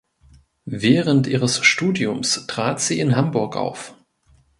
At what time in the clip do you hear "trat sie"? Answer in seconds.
2.47-2.99